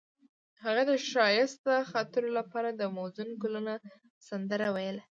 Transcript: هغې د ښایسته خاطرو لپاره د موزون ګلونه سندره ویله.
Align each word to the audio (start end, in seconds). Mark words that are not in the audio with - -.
هغې 0.63 0.83
د 0.89 0.91
ښایسته 1.09 1.73
خاطرو 1.91 2.29
لپاره 2.39 2.69
د 2.73 2.81
موزون 2.95 3.29
ګلونه 3.43 3.73
سندره 4.27 4.67
ویله. 4.75 5.03